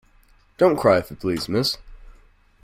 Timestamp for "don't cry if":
0.57-1.11